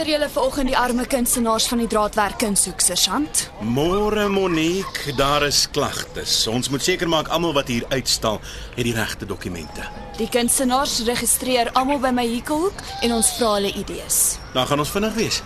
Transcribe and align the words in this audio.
Tuister 0.00 0.18
julle 0.18 0.32
vanoggend 0.32 0.70
die 0.70 0.76
arme 0.80 1.04
kunstenaars 1.04 1.66
van 1.68 1.80
die 1.82 1.86
draadwerk 1.92 2.40
insoek, 2.46 2.80
sergeant? 2.80 3.40
Môre 3.60 4.30
Monique, 4.32 5.12
daar 5.18 5.44
is 5.44 5.66
klagtes. 5.68 6.38
Ons 6.48 6.70
moet 6.72 6.80
seker 6.80 7.04
maak 7.04 7.28
almal 7.28 7.52
wat 7.52 7.68
hier 7.68 7.84
uitstal 7.92 8.38
het 8.78 8.86
die 8.88 8.94
regte 8.96 9.28
dokumente. 9.28 9.84
Die 10.16 10.28
kunstenaars 10.32 11.02
registreer 11.04 11.68
almal 11.76 12.00
by 12.00 12.14
my 12.16 12.24
hekelhoek 12.30 12.80
en 13.04 13.12
ons 13.18 13.28
vra 13.36 13.50
hulle 13.58 13.74
idees. 13.76 14.38
Dan 14.54 14.70
gaan 14.70 14.80
ons 14.86 14.94
vinnig 14.94 15.18
wees. 15.18 15.42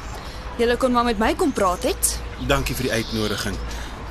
Julle 0.62 0.78
kon 0.78 0.94
maar 0.94 1.08
met 1.10 1.18
my 1.18 1.32
kom 1.34 1.50
praat 1.50 1.88
het. 1.90 2.12
Dankie 2.46 2.78
vir 2.78 2.92
die 2.92 2.94
uitnodiging. 3.00 3.58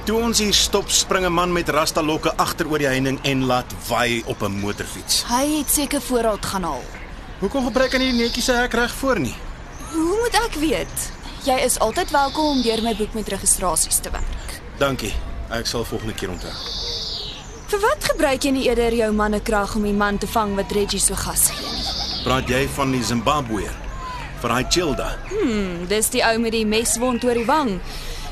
Toe 0.04 0.20
ons 0.26 0.44
hier 0.44 0.60
stop, 0.60 0.92
spring 0.92 1.24
'n 1.24 1.32
man 1.32 1.56
met 1.56 1.72
rastalokke 1.72 2.36
agter 2.36 2.68
oor 2.68 2.84
die 2.84 2.92
heining 2.92 3.20
en 3.24 3.46
laat 3.46 3.72
waai 3.88 4.24
op 4.28 4.44
'n 4.44 4.60
motorfiets. 4.60 5.24
Hy 5.24 5.64
het 5.64 5.70
seker 5.70 6.02
voorraad 6.02 6.46
gaan 6.46 6.64
haal. 6.64 6.84
Hoekom 7.40 7.64
gebruik 7.64 7.92
hy 7.92 7.98
nie 7.98 8.12
die 8.12 8.24
netjies 8.24 8.46
se 8.46 8.52
hek 8.52 8.74
reg 8.74 8.92
voor 8.92 9.20
nie? 9.20 9.36
Hoe 9.94 10.18
moet 10.20 10.34
ek 10.34 10.56
weet? 10.58 11.02
Jy 11.46 11.54
is 11.62 11.76
altyd 11.80 12.10
welkom 12.10 12.46
om 12.56 12.62
deur 12.66 12.82
my 12.82 12.96
boek 12.98 13.14
met 13.14 13.28
registrasies 13.30 14.00
te 14.02 14.10
werk. 14.10 14.56
Dankie. 14.82 15.12
Ek 15.54 15.68
sal 15.70 15.84
volgende 15.86 16.16
keer 16.18 16.32
onthou. 16.34 16.54
Vir 17.70 17.82
wat 17.84 18.08
gebruik 18.10 18.48
jy 18.48 18.54
nie 18.56 18.64
eerder 18.66 18.96
jou 18.98 19.12
mannekrag 19.14 19.76
om 19.78 19.86
die 19.86 19.94
man 19.94 20.18
te 20.18 20.30
vang 20.30 20.56
wat 20.58 20.74
Reggie 20.74 21.02
so 21.02 21.14
gas 21.20 21.52
gee 21.54 21.70
nie? 21.76 21.86
Praat 22.24 22.50
jy 22.50 22.64
van 22.74 22.96
die 22.96 23.04
Zimbabweër? 23.06 23.76
Vir 24.42 24.56
hy 24.56 24.64
Childa. 24.74 25.12
Hm, 25.30 25.86
dis 25.92 26.10
die 26.16 26.24
ou 26.26 26.34
met 26.42 26.58
die 26.58 26.66
meswond 26.66 27.26
oor 27.28 27.38
die 27.38 27.46
wang. 27.46 27.76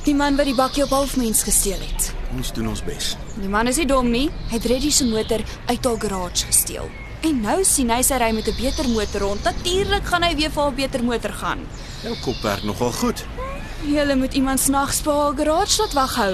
Die 0.08 0.18
man 0.18 0.40
wat 0.42 0.50
die 0.50 0.58
bakkie 0.58 0.88
op 0.88 0.98
halfmens 0.98 1.44
gesteel 1.46 1.78
het. 1.78 2.10
Ons 2.34 2.50
doen 2.58 2.72
ons 2.74 2.82
bes. 2.82 3.14
Die 3.38 3.52
man 3.52 3.70
is 3.70 3.78
nie 3.78 3.86
dom 3.86 4.10
nie. 4.10 4.32
Hy 4.50 4.58
het 4.58 4.66
Reggie 4.72 4.92
se 4.92 5.06
motor 5.06 5.46
uit 5.70 5.86
haar 5.86 6.02
garage 6.08 6.50
gesteel. 6.50 6.90
En 7.22 7.42
nou 7.44 7.60
sien 7.68 7.92
hy 7.94 8.02
sy 8.06 8.18
ry 8.18 8.32
met 8.34 8.48
'n 8.48 8.56
beter 8.58 8.88
motor 8.90 9.22
rond. 9.22 9.44
Natuurlik 9.44 10.06
gaan 10.06 10.24
hy 10.24 10.36
weer 10.36 10.52
vir 10.52 10.68
'n 10.72 10.76
beter 10.76 11.04
motor 11.04 11.34
gaan. 11.34 11.60
Jou 12.04 12.16
kop 12.22 12.42
werk 12.42 12.64
nogal 12.64 12.92
goed. 12.92 13.26
Julle 13.86 14.16
moet 14.16 14.34
iemand 14.34 14.60
snags 14.60 15.02
by 15.02 15.12
haar 15.12 15.34
garage 15.38 15.78
laat 15.82 15.94
waghou. 15.94 16.34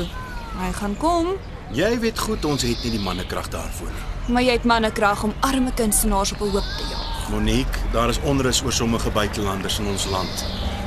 Hy 0.59 0.71
gaan 0.73 0.97
kom, 0.97 1.27
Jy 1.71 1.99
weet 1.99 2.19
goed 2.19 2.45
ons 2.45 2.61
het 2.61 2.83
nie 2.83 2.91
die 2.91 2.99
mannekrag 2.99 3.49
daarvoor 3.49 3.87
nie. 3.87 4.33
maar 4.33 4.41
jy 4.43 4.51
het 4.51 4.63
mannekrag 4.63 5.23
om 5.23 5.33
arme 5.39 5.71
kunstenaars 5.73 6.31
op 6.31 6.41
'n 6.41 6.49
hoop 6.49 6.63
te 6.77 6.83
jaag. 6.89 7.29
Monique, 7.29 7.79
daar 7.91 8.09
is 8.09 8.19
onrus 8.23 8.61
oor 8.63 8.71
sommige 8.71 9.09
buitelanders 9.09 9.79
in 9.79 9.85
ons 9.87 10.05
land. 10.05 10.45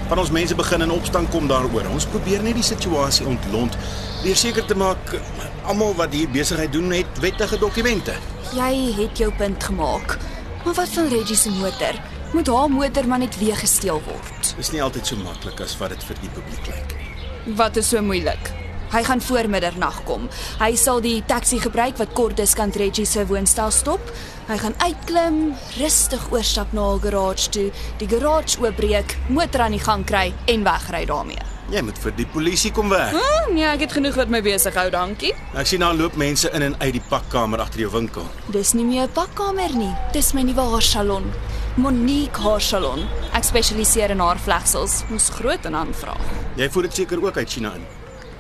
Van 0.08 0.18
ons 0.18 0.30
mense 0.30 0.54
begin 0.54 0.80
in 0.82 0.90
opstand 0.90 1.28
kom 1.30 1.46
daaroor. 1.48 1.86
Ons 1.92 2.04
probeer 2.06 2.42
net 2.42 2.54
die 2.54 2.62
situasie 2.62 3.26
ontlont 3.26 3.76
deur 4.22 4.36
seker 4.36 4.64
te 4.64 4.74
maak 4.74 5.20
almal 5.66 5.94
wat 5.94 6.12
hier 6.12 6.28
besigheid 6.28 6.72
doen 6.72 6.90
het 6.90 7.06
wettige 7.20 7.58
dokumente. 7.58 8.12
Jy 8.50 8.90
het 8.96 9.18
jou 9.18 9.28
punt 9.38 9.62
gemaak. 9.62 10.16
Maar 10.64 10.74
wat 10.74 10.88
van 10.88 11.08
Reggie 11.08 11.36
se 11.36 11.50
motor? 11.50 11.94
Moet 12.32 12.46
haar 12.46 12.70
motor 12.70 13.06
maar 13.06 13.18
net 13.18 13.38
weer 13.38 13.56
gesteel 13.56 14.00
word. 14.02 14.54
Dis 14.56 14.72
nie 14.74 14.82
altyd 14.82 15.06
so 15.06 15.18
maklik 15.22 15.60
as 15.62 15.76
wat 15.78 15.94
dit 15.94 16.02
vir 16.08 16.18
die 16.18 16.30
publiek 16.34 16.66
lyk 16.66 16.96
nie. 16.96 17.54
Wat 17.54 17.78
is 17.78 17.92
so 17.92 18.02
moeilik? 18.02 18.50
Hy 18.90 19.04
gaan 19.06 19.22
voor 19.22 19.46
middernag 19.48 20.00
kom. 20.04 20.26
Hy 20.58 20.72
sal 20.74 20.98
die 21.00 21.22
taxi 21.30 21.60
gebruik 21.62 22.00
wat 22.02 22.16
kort 22.18 22.40
diskant 22.42 22.74
Reggie 22.74 23.06
se 23.06 23.22
woonstel 23.26 23.70
stop. 23.70 24.10
Hy 24.50 24.58
gaan 24.58 24.74
uitklim, 24.82 25.38
rustig 25.78 26.26
oorstap 26.34 26.74
na 26.74 26.88
haar 26.90 27.04
garage 27.06 27.54
toe, 27.54 27.68
die 28.02 28.10
garage 28.10 28.58
oopbreek, 28.58 29.14
motor 29.30 29.68
aan 29.68 29.78
die 29.78 29.84
gang 29.86 30.02
kry 30.02 30.32
en 30.50 30.66
wegry 30.66 31.04
daarmee. 31.06 31.46
Jy 31.70 31.80
moet 31.86 31.98
vir 32.02 32.14
die 32.18 32.26
polisie 32.26 32.72
kom 32.74 32.88
werk. 32.90 33.12
Hm, 33.14 33.52
nee, 33.54 33.62
ek 33.64 33.84
het 33.84 33.92
genoeg 33.94 34.16
wat 34.18 34.30
my 34.32 34.40
besig 34.42 34.74
hou, 34.74 34.88
dankie. 34.90 35.30
Ek 35.54 35.68
sien 35.70 35.80
daar 35.84 35.94
loop 35.94 36.16
mense 36.18 36.50
in 36.56 36.62
en 36.66 36.74
uit 36.80 36.92
die 36.96 37.02
pakkamer 37.08 37.62
agter 37.62 37.84
jou 37.84 37.90
winkel. 37.94 38.26
Dis 38.50 38.72
nie 38.74 38.84
meer 38.84 39.06
'n 39.06 39.12
pakkamer 39.14 39.70
nie. 39.76 39.94
Dis 40.12 40.32
my 40.34 40.42
nuwe 40.42 40.60
haarsalon. 40.72 41.30
Monique 41.76 42.40
Haarsalon. 42.42 43.06
Ek 43.32 43.44
spesialiseer 43.44 44.10
in 44.10 44.18
haarvlegsels. 44.18 45.04
Moes 45.10 45.28
groot 45.28 45.64
in 45.64 45.74
aanvraag. 45.74 46.20
Jy 46.56 46.68
voer 46.70 46.82
dit 46.82 46.94
seker 46.94 47.22
ook 47.24 47.36
uit 47.36 47.48
China 47.50 47.72
in. 47.74 47.84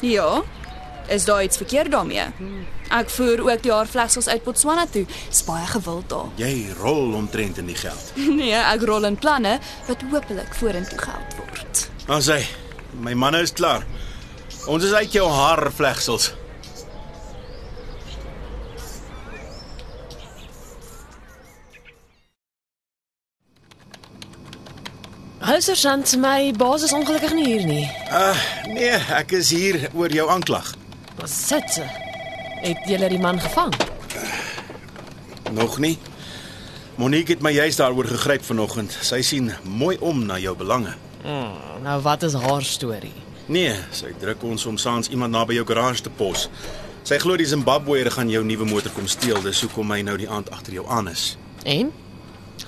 Ja. 0.00 0.42
Is 1.08 1.24
daar 1.24 1.42
iets 1.42 1.56
verkeerd 1.56 1.90
daarmee? 1.90 2.22
Ek 2.88 3.10
voer 3.10 3.40
ook 3.50 3.62
die 3.62 3.72
haarvlegsels 3.72 4.28
uit 4.28 4.42
Botswana 4.44 4.86
toe. 4.90 5.06
Is 5.30 5.44
baie 5.44 5.66
gewild 5.66 6.08
daar. 6.08 6.26
Jy 6.36 6.66
rol 6.80 7.14
omtrent 7.14 7.58
in 7.58 7.66
die 7.66 7.76
geld. 7.76 8.12
Nee, 8.40 8.54
ek 8.54 8.82
rol 8.82 9.04
in 9.04 9.16
planne 9.16 9.58
wat 9.86 10.02
hopelik 10.10 10.54
vorentoe 10.54 10.98
gehou 10.98 11.22
word. 11.38 11.88
Dan 12.06 12.20
sê 12.22 12.42
my 12.94 13.14
manne 13.14 13.40
is 13.40 13.52
klaar. 13.52 13.86
Ons 14.66 14.84
is 14.84 14.92
uit 14.92 15.12
jou 15.12 15.26
haarvlegsels. 15.30 16.32
Hallo 25.40 25.60
sergeant, 25.64 26.16
my 26.20 26.52
baas 26.54 26.84
is 26.86 26.92
ongelukkig 26.94 27.32
nie 27.34 27.46
hier 27.46 27.64
nie. 27.66 27.86
Uh 28.12 28.36
nee, 28.68 28.92
ek 29.16 29.32
is 29.40 29.50
hier 29.50 29.88
oor 29.98 30.12
jou 30.12 30.28
aanklag. 30.30 30.74
Wat 31.18 31.30
sit 31.30 31.72
ze? 31.74 31.86
Het 32.60 32.86
julle 32.86 33.08
die 33.08 33.18
man 33.18 33.40
gevang? 33.40 33.74
Nog 35.56 35.78
nie. 35.82 35.96
Monique 37.00 37.32
het 37.34 37.42
my 37.42 37.50
juist 37.56 37.80
daaroor 37.80 38.06
gegryp 38.12 38.44
vanoggend. 38.44 38.92
Sy 38.92 39.22
sien 39.24 39.50
mooi 39.64 39.96
om 39.98 40.26
na 40.28 40.38
jou 40.38 40.54
belange. 40.56 40.92
Hmm, 41.22 41.82
nou 41.84 42.00
wat 42.02 42.22
is 42.22 42.34
haar 42.34 42.64
storie? 42.64 43.16
Nee, 43.50 43.74
sy 43.90 44.12
druk 44.20 44.42
ons 44.46 44.66
om 44.70 44.76
saans 44.78 45.10
iemand 45.10 45.34
naby 45.34 45.56
jou 45.58 45.66
garage 45.66 46.04
te 46.06 46.10
pos. 46.10 46.48
Sy 47.02 47.18
glo 47.18 47.34
die 47.40 47.48
Zimbabweër 47.48 48.10
gaan 48.14 48.28
jou 48.30 48.42
nuwe 48.46 48.66
motor 48.68 48.92
kom 48.94 49.08
steel, 49.10 49.40
dis 49.42 49.62
hoekom 49.64 49.90
hy 49.90 50.02
nou 50.06 50.16
die 50.20 50.28
aand 50.30 50.50
agter 50.54 50.76
jou 50.78 50.84
aan 50.88 51.08
is. 51.10 51.32
En 51.64 51.90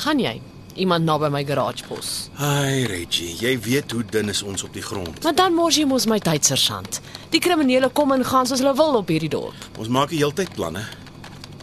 gaan 0.03 0.19
jy 0.21 0.41
iemand 0.75 1.05
naby 1.05 1.29
my 1.33 1.45
garage 1.45 1.85
pos? 1.89 2.31
Ai 2.41 2.87
Reggie, 2.91 3.31
jy 3.41 3.53
weet 3.61 3.93
hoe 3.93 4.03
dun 4.09 4.33
is 4.33 4.43
ons 4.43 4.65
op 4.65 4.73
die 4.75 4.83
grond. 4.83 5.23
Maar 5.23 5.37
dan 5.37 5.55
mors 5.55 5.77
jy 5.79 5.85
mos 5.87 6.09
my 6.11 6.19
tyd 6.25 6.49
sergeant. 6.49 7.01
Die 7.31 7.41
kriminele 7.45 7.93
kom 7.93 8.13
en 8.17 8.25
gaan 8.25 8.49
soos 8.49 8.65
hulle 8.65 8.75
wil 8.77 8.99
op 9.03 9.13
hierdie 9.13 9.31
dorp. 9.33 9.69
Ons 9.79 9.93
maak 9.93 10.11
die 10.13 10.23
heeltyd 10.25 10.53
planne. 10.57 10.83
Ons 10.83 11.02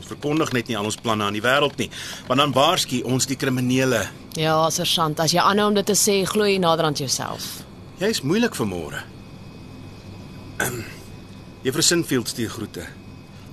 verkondig 0.09 0.53
net 0.55 0.69
nie 0.69 0.77
al 0.77 0.89
ons 0.89 0.99
planne 0.99 1.25
aan 1.25 1.37
die 1.37 1.43
wêreld 1.45 1.77
nie, 1.81 1.89
want 2.27 2.41
dan 2.41 2.55
waarsku 2.55 3.01
ons 3.07 3.29
die 3.29 3.37
kriminele. 3.39 4.03
Ja, 4.37 4.57
sergeant, 4.73 5.19
as 5.19 5.33
jy 5.33 5.41
aanhou 5.43 5.69
om 5.71 5.77
dit 5.79 5.87
te 5.87 5.97
sê, 5.97 6.21
glo 6.29 6.47
jy 6.47 6.59
nader 6.61 6.89
aan 6.89 6.97
jouself. 6.97 7.59
Jy's 7.99 8.21
moeilik 8.23 8.55
vir 8.55 8.69
môre. 8.69 9.03
Um, 10.63 10.83
Juffrou 11.63 11.83
Sinfield 11.83 12.29
stuur 12.31 12.49
groete. 12.49 12.85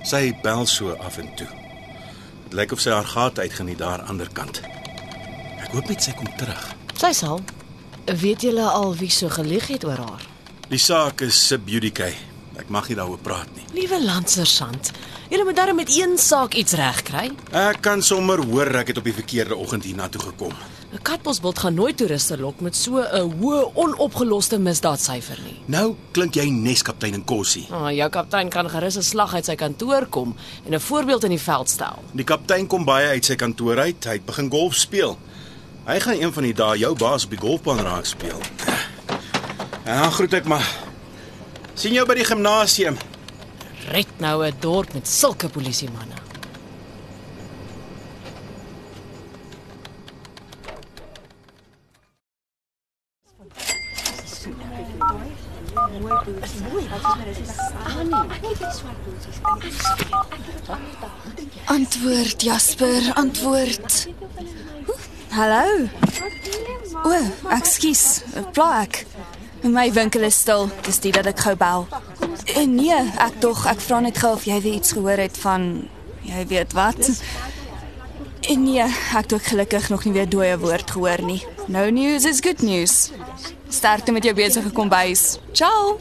Sy 0.07 0.31
bel 0.43 0.65
so 0.67 0.95
af 1.03 1.17
en 1.19 1.27
toe. 1.35 1.47
Dit 2.47 2.55
lyk 2.55 2.71
of 2.71 2.79
sy 2.83 2.93
haar 2.95 3.07
gat 3.07 3.39
uitgeniet 3.39 3.81
daar 3.81 3.99
aan 3.99 4.05
die 4.05 4.13
ander 4.13 4.31
kant. 4.31 4.61
Ek 5.59 5.73
hoop 5.75 5.89
net 5.91 6.03
sy 6.03 6.13
kom 6.15 6.29
terug. 6.39 6.63
Sy 6.95 7.11
sal. 7.15 7.43
Weet 8.07 8.45
julle 8.47 8.63
al 8.63 8.95
wie 8.95 9.11
so 9.11 9.27
gelieg 9.27 9.67
het 9.67 9.83
oor 9.83 9.99
haar? 9.99 10.23
Die 10.71 10.79
saak 10.79 11.21
is 11.27 11.39
sub 11.47 11.67
judice. 11.67 12.13
Ek 12.57 12.69
mag 12.73 12.87
nie 12.89 12.97
daaroor 12.97 13.21
praat 13.21 13.49
nie. 13.55 13.65
Liewe 13.77 13.99
landsersant, 14.03 14.91
julle 15.29 15.45
moet 15.45 15.55
darm 15.55 15.75
met 15.77 15.91
een 15.93 16.17
saak 16.17 16.53
iets 16.57 16.73
regkry. 16.73 17.29
Ek 17.51 17.81
kan 17.85 18.01
sommer 18.01 18.41
hoor 18.49 18.71
ek 18.81 18.87
het 18.87 18.97
op 18.97 19.05
die 19.05 19.13
verkeerde 19.13 19.55
oggend 19.55 19.85
hiernatoe 19.85 20.21
gekom. 20.31 20.53
'n 20.87 21.01
Katbosbult 21.03 21.59
gaan 21.59 21.73
nooit 21.75 21.97
toeriste 21.97 22.37
lok 22.39 22.61
met 22.61 22.75
so 22.75 22.97
'n 23.03 23.31
hoë 23.41 23.71
onopgeloste 23.75 24.57
misdaadsyfer 24.57 25.37
nie. 25.43 25.59
Nou 25.65 25.95
klink 26.11 26.33
jy 26.35 26.49
neskaptein 26.49 27.13
in 27.13 27.25
Kossie. 27.25 27.67
Ah, 27.71 27.91
jou 27.91 28.09
kaptein 28.09 28.49
kan 28.49 28.69
gerus 28.69 28.97
'n 28.97 29.03
slag 29.03 29.33
uit 29.33 29.45
sy 29.45 29.55
kantoor 29.55 30.05
kom 30.09 30.35
en 30.65 30.73
'n 30.73 30.79
voorbeeld 30.79 31.23
in 31.23 31.29
die 31.29 31.41
veld 31.41 31.69
stel. 31.69 31.99
Die 32.13 32.23
kaptein 32.23 32.67
kom 32.67 32.85
baie 32.85 33.07
uit 33.07 33.25
sy 33.25 33.35
kantoor 33.35 33.77
uit. 33.79 34.03
Hy 34.03 34.11
het 34.11 34.25
begin 34.25 34.49
golf 34.49 34.75
speel. 34.75 35.17
Hy 35.85 35.99
gaan 35.99 36.21
een 36.21 36.33
van 36.33 36.43
die 36.43 36.53
dae 36.53 36.77
jou 36.77 36.95
baas 36.95 37.23
op 37.23 37.29
die 37.29 37.39
golfbaan 37.39 37.79
raak 37.79 38.05
speel. 38.05 38.39
Ja, 39.85 40.09
groet 40.09 40.33
ek 40.33 40.45
maar. 40.45 40.86
Sien 41.77 41.93
jou 41.93 42.05
by 42.09 42.15
die 42.17 42.25
gimnasium. 42.25 42.97
Red 43.91 44.09
nou 44.19 44.45
'n 44.45 44.53
dorp 44.59 44.93
met 44.93 45.07
sulke 45.07 45.49
polisiemanne. 45.49 46.15
Antwoord 61.65 62.41
Jasper, 62.41 63.11
antwoord. 63.13 64.07
Hallo. 65.29 65.87
O, 67.03 67.15
ekskuus. 67.49 68.21
Pla 68.51 68.81
ek. 68.81 69.05
My 69.63 69.91
winkel 69.91 70.23
is 70.23 70.35
stil, 70.39 70.69
dis 70.85 70.99
dit 71.03 71.13
dat 71.15 71.25
ek 71.31 71.39
gou 71.45 71.55
bel. 71.59 71.87
Eh, 72.55 72.65
Nee, 72.67 72.97
ek 73.19 73.39
tog, 73.43 73.65
ek 73.67 73.79
vra 73.83 73.99
net 74.03 74.17
gou 74.21 74.33
of 74.35 74.45
jy 74.47 74.59
weer 74.61 74.77
iets 74.79 74.93
gehoor 74.95 75.17
het 75.21 75.37
van 75.41 75.87
jy 76.27 76.45
weet 76.47 76.73
wat. 76.77 76.99
Eh, 78.47 78.55
Nee, 78.57 78.81
ek 78.83 79.25
het 79.27 79.33
ook 79.33 79.43
gelukkig 79.51 79.89
nog 79.89 80.05
nie 80.05 80.13
weer 80.13 80.29
dooie 80.29 80.57
woord 80.59 80.91
gehoor 80.91 81.21
nie. 81.21 81.41
No 81.67 81.89
news 81.89 82.25
is 82.25 82.39
good 82.39 82.61
news. 82.61 83.11
Sterkte 83.69 84.11
met 84.11 84.23
jou 84.23 84.33
besige 84.35 84.71
kombuis. 84.71 85.37
Ciao. 85.53 85.97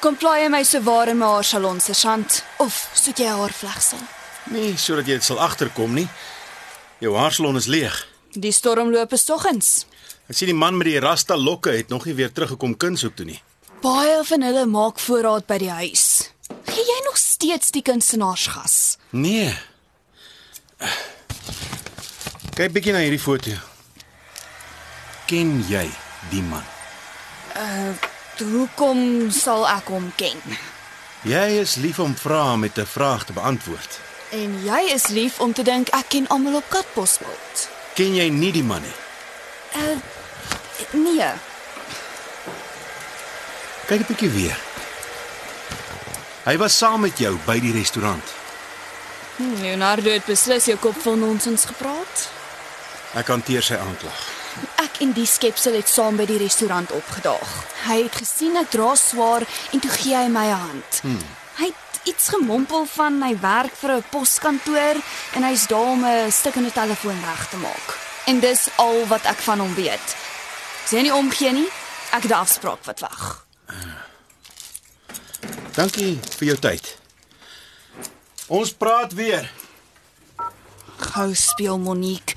Kom 0.00 0.16
plaai 0.16 0.48
my 0.48 0.62
so 0.64 0.80
waar 0.86 1.08
in 1.12 1.18
my 1.18 1.26
haarsalon 1.26 1.80
se 1.80 1.94
sant 1.94 2.42
of 2.64 2.74
soek 3.02 3.18
jy 3.24 3.32
haarvlegsel? 3.40 4.02
Nie 4.50 4.76
sodat 4.76 5.06
jy 5.06 5.18
dit 5.18 5.24
sal 5.24 5.40
agterkom 5.40 5.94
nie. 5.94 6.08
Jou 7.02 7.14
haarsalon 7.16 7.56
is 7.56 7.66
leeg. 7.66 7.94
Die 8.32 8.52
storm 8.52 8.90
loop 8.92 9.12
is 9.12 9.24
soggens. 9.24 9.86
Ek 10.28 10.36
sien 10.36 10.50
die 10.50 10.56
man 10.56 10.76
met 10.76 10.88
die 10.90 11.00
rasta 11.00 11.36
lokke 11.36 11.72
het 11.76 11.88
nog 11.88 12.04
nie 12.04 12.14
weer 12.14 12.32
teruggekom 12.32 12.76
kunshoek 12.76 13.16
toe 13.16 13.26
nie. 13.28 13.40
Baie 13.82 14.18
van 14.24 14.42
hulle 14.42 14.66
maak 14.66 14.98
voorraad 14.98 15.46
by 15.46 15.58
die 15.62 15.70
huis. 15.70 16.32
Gee 16.66 16.84
jy 16.84 16.98
nog 17.06 17.16
steeds 17.20 17.70
die 17.70 17.82
kunstenaarsgas? 17.86 18.98
Nee. 19.10 19.52
Kyk 22.58 22.74
bietjie 22.74 22.92
na 22.92 23.04
hierdie 23.04 23.22
foto. 23.22 23.54
Ken 25.30 25.58
jy 25.68 25.86
die 26.32 26.42
man? 26.42 26.64
Hoekom 28.38 29.30
sal 29.34 29.64
ek 29.68 29.88
hom 29.92 30.10
ken? 30.18 30.38
Jy 31.26 31.46
is 31.62 31.76
lief 31.82 31.98
om 31.98 32.14
vrae 32.14 32.56
met 32.56 32.78
'n 32.78 32.86
vraag 32.86 33.24
te 33.26 33.32
beantwoord. 33.32 34.00
En 34.30 34.64
jy 34.64 34.80
is 34.92 35.06
lief 35.06 35.40
om 35.40 35.52
te 35.52 35.62
dink 35.62 35.88
ek 35.96 36.08
ken 36.12 36.26
almal 36.28 36.58
op 36.60 36.68
Katbosveld. 36.68 37.68
Ken 37.96 38.14
jy 38.14 38.28
nie 38.28 38.52
die 38.52 38.64
man 38.64 38.82
nie? 38.84 38.96
Uh 39.76 39.96
nee. 40.92 41.30
Kyk 43.88 44.00
'n 44.00 44.08
bietjie 44.08 44.30
weer. 44.30 44.58
Hy 46.44 46.56
was 46.56 46.76
saam 46.76 47.00
met 47.00 47.18
jou 47.18 47.38
by 47.46 47.58
die 47.60 47.72
restaurant. 47.72 48.24
Hm, 49.36 49.60
Leonardo 49.60 50.10
het 50.10 50.24
beslis 50.24 50.64
jou 50.64 50.76
kop 50.76 50.96
vol 51.02 51.16
nonsens 51.16 51.64
gepraat. 51.64 52.28
Ek 53.14 53.26
hanteer 53.26 53.62
sy 53.62 53.74
aanklag. 53.74 54.20
Ek 54.76 55.00
en 55.00 55.12
die 55.12 55.26
skepsel 55.26 55.72
het 55.72 55.88
saam 55.88 56.16
by 56.16 56.26
die 56.26 56.38
restaurant 56.38 56.92
opgedaag. 56.92 57.64
Hy 57.86 58.02
het 58.02 58.16
gesien 58.20 58.56
ek 58.56 58.70
dra 58.70 58.94
swaar 58.94 59.46
en 59.72 59.80
toe 59.80 59.90
gee 59.90 60.16
hy 60.16 60.28
my 60.28 60.46
'n 60.46 60.60
hand. 60.66 61.00
Hmm. 61.02 61.37
Iets 62.08 62.28
gemompel 62.32 62.86
van 62.94 63.20
hy 63.22 63.34
werk 63.40 63.74
vir 63.80 63.90
'n 63.96 64.04
poskantoor 64.10 64.96
en 65.36 65.42
hy's 65.42 65.66
daar 65.66 65.92
om 65.94 66.04
'n 66.04 66.32
stukkende 66.32 66.72
telefoon 66.72 67.20
reg 67.24 67.48
te 67.48 67.56
maak. 67.56 67.86
En 68.26 68.40
dis 68.40 68.68
al 68.76 69.06
wat 69.06 69.24
ek 69.24 69.40
van 69.48 69.58
hom 69.60 69.74
weet. 69.74 70.16
Jy 70.90 71.00
nie 71.00 71.14
omgee 71.14 71.52
nie, 71.52 71.68
ek 72.10 72.22
het 72.22 72.32
'n 72.32 72.42
afspraak 72.44 72.84
wat 72.84 73.00
wag. 73.00 73.46
Dankie 75.74 76.18
vir 76.38 76.46
jou 76.46 76.58
tyd. 76.58 76.98
Ons 78.46 78.72
praat 78.72 79.12
weer. 79.12 79.50
Gou 80.96 81.34
speel 81.34 81.78
Monique. 81.78 82.34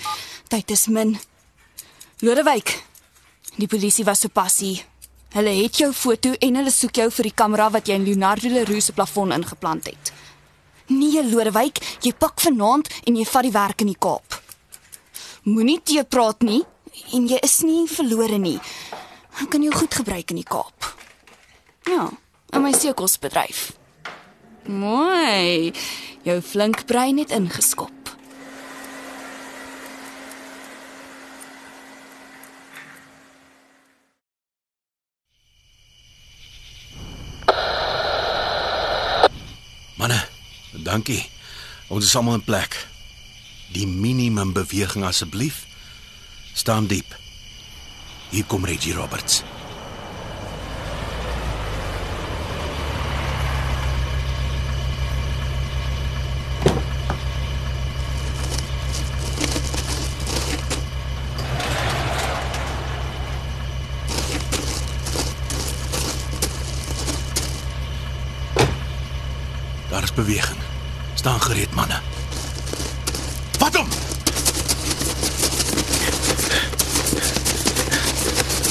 Tyd 0.47 0.71
is 0.71 0.87
min. 0.87 1.19
Lodewyk. 2.19 2.83
Die 3.55 3.67
polisie 3.67 4.05
was 4.05 4.19
sopas 4.19 4.59
hier. 4.59 4.90
Hulle 5.31 5.51
het 5.55 5.77
jou 5.79 5.93
foto 5.95 6.33
en 6.43 6.57
hulle 6.59 6.71
soek 6.75 6.97
jou 6.99 7.05
vir 7.15 7.29
die 7.29 7.37
kamera 7.41 7.69
wat 7.71 7.87
jy 7.87 7.95
in 7.95 8.03
Leonardo 8.03 8.49
Leroux 8.51 8.83
se 8.83 8.91
plafon 8.91 9.31
ingeplant 9.31 9.85
het. 9.87 10.11
Nee, 10.91 11.23
Lodewyk, 11.23 11.79
jy 12.03 12.11
pak 12.19 12.41
vanaand 12.43 12.89
en 13.07 13.15
jy 13.15 13.23
vat 13.29 13.47
die 13.47 13.53
werk 13.55 13.85
in 13.85 13.93
die 13.93 13.99
Kaap. 14.07 14.35
Moenie 15.47 15.79
te 15.79 16.03
praat 16.03 16.43
nie 16.43 16.59
en 17.15 17.29
jy 17.31 17.39
is 17.47 17.61
nie 17.63 17.85
verlore 17.87 18.41
nie. 18.43 18.57
Ek 19.39 19.47
kan 19.55 19.63
jou 19.63 19.71
goed 19.71 19.95
gebruik 20.01 20.35
in 20.35 20.41
die 20.41 20.49
Kaap. 20.51 20.91
Ja, 21.87 22.09
in 22.51 22.67
my 22.67 22.75
seekosbedryf. 22.75 23.71
Mooi. 24.67 25.71
Jou 26.27 26.41
flink 26.43 26.83
brein 26.91 27.23
het 27.23 27.31
ingeskop. 27.31 28.01
Manne, 40.01 40.17
dankie. 40.91 41.29
Ons 41.87 42.05
is 42.05 42.15
almal 42.15 42.39
in 42.39 42.43
plek. 42.43 42.75
Die 43.71 43.87
minimum 43.87 44.53
beweging 44.53 45.05
asseblief. 45.07 45.65
Staan 46.53 46.87
diep. 46.91 47.15
Hier 48.29 48.43
kom 48.45 48.65
Reggie 48.65 48.93
Roberts. 48.93 49.43
Daar 69.89 70.03
is 70.03 70.13
beweging. 70.13 70.60
Staan 71.21 71.41
gereed, 71.41 71.73
manne. 71.73 71.99
Vat 73.57 73.75
hom. 73.75 73.87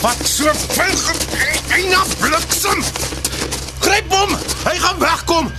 Wat 0.01 0.17
so 0.25 0.51
vinnig 0.69 1.17
eina 1.69 2.03
bliksem. 2.19 2.83
Gryp 3.79 4.11
hom. 4.13 4.35
Hy 4.65 4.79
gaan 4.79 4.99
wegkom. 4.99 5.53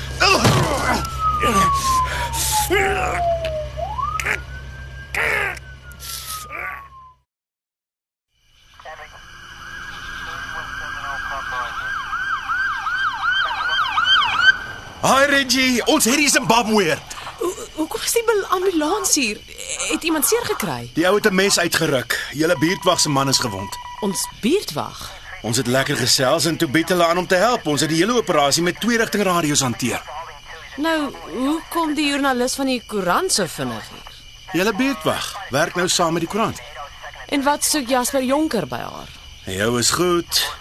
Hi 15.01 15.25
Reggie, 15.29 15.81
ons 15.89 16.05
het 16.05 16.15
die 16.19 16.29
Zimbabweër. 16.29 16.99
Hoe- 17.39 17.53
Hoekom 17.75 18.01
is 18.05 18.11
die 18.11 18.23
ambulans 18.49 19.15
hier? 19.15 19.37
Het 19.91 20.03
iemand 20.03 20.25
seer 20.25 20.43
gekry? 20.45 20.89
Die 20.93 21.05
ou 21.07 21.15
het 21.15 21.25
'n 21.29 21.35
mes 21.35 21.59
uitgeruk. 21.59 22.27
Julle 22.31 22.57
buurtwag 22.59 22.99
se 22.99 23.09
man 23.09 23.27
is 23.29 23.37
gewond. 23.37 23.75
Ons 24.01 24.27
buurtwag. 24.41 25.11
Ons 25.41 25.57
het 25.57 25.67
lekker 25.67 25.95
gesels 25.97 26.45
en 26.45 26.57
toe 26.57 26.67
bied 26.67 26.89
hulle 26.89 27.05
aan 27.05 27.17
om 27.17 27.27
te 27.27 27.35
help. 27.35 27.65
Ons 27.67 27.81
het 27.81 27.89
die 27.89 27.97
hele 27.97 28.15
operasie 28.17 28.63
met 28.63 28.79
twee 28.79 28.97
rigting 28.97 29.23
radio's 29.23 29.59
hanteer. 29.61 30.01
Nou, 30.77 31.11
hoe 31.33 31.61
kom 31.69 31.93
die 31.93 32.07
joernalis 32.07 32.53
van 32.55 32.65
die 32.65 32.83
koerant 32.87 33.31
so 33.33 33.45
vinnig 33.47 33.83
hier? 33.89 34.13
Julle 34.53 34.73
buurtwag 34.75 35.35
werk 35.49 35.75
nou 35.75 35.87
saam 35.87 36.13
met 36.13 36.21
die 36.21 36.29
koerant. 36.31 36.59
En 37.27 37.43
wat 37.43 37.63
soek 37.65 37.87
Jasper 37.87 38.23
Jonker 38.23 38.67
by 38.67 38.77
haar? 38.77 39.07
Jou 39.45 39.79
is 39.79 39.89
goed. 39.89 40.53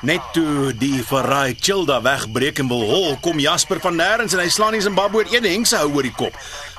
Net 0.00 0.22
toe 0.32 0.70
die 0.78 1.00
verraai 1.02 1.56
Childa 1.58 1.98
wegbreek 2.02 2.60
en 2.62 2.68
wil 2.70 2.84
hol, 2.86 3.16
kom 3.22 3.40
Jasper 3.42 3.80
van 3.82 3.98
nêrens 3.98 4.34
en 4.36 4.42
hy 4.44 4.50
slaan 4.52 4.76
die 4.76 4.84
Zimbabwe 4.84 5.24
een 5.32 5.48
hengse 5.48 5.80
hou 5.80 5.90
oor 5.96 6.06
die 6.06 6.14
kop. 6.14 6.36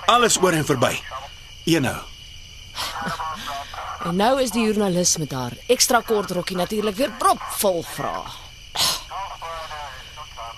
Alles 0.08 0.40
oor 0.40 0.56
en 0.56 0.64
verby. 0.66 0.94
Een 1.68 1.84
nou. 1.84 1.98
En 4.08 4.16
nou 4.16 4.38
is 4.40 4.54
die 4.56 4.64
joernalis 4.64 5.18
met 5.20 5.36
haar 5.36 5.58
ekstra 5.68 6.00
kort 6.08 6.32
rokkie 6.32 6.56
natuurlik 6.56 6.96
weer 6.96 7.12
propvol 7.20 7.84
vrae. 7.84 8.24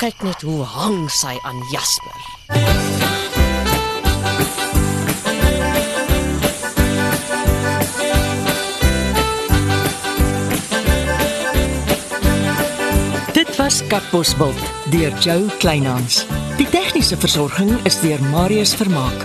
Kyk 0.02 0.22
net 0.26 0.46
hoe 0.46 0.62
hang 0.66 1.10
sy 1.14 1.34
aan 1.42 1.66
Jasper. 1.74 2.81
Was 13.72 13.88
Katbosveld 13.88 14.60
deur 14.92 15.14
Jo 15.24 15.48
Kleinhans. 15.60 16.26
Die 16.58 16.68
tegniese 16.68 17.16
versorging 17.18 17.72
is 17.88 18.00
deur 18.04 18.20
Marius 18.34 18.74
Vermaak. 18.76 19.24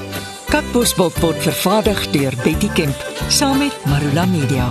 Katbosveld 0.53 1.19
word 1.23 1.43
vervaardig 1.43 2.05
deur 2.15 2.39
Betty 2.45 2.71
Kemp 2.79 3.09
saam 3.27 3.59
met 3.65 3.75
Marula 3.91 4.27
Media. 4.31 4.71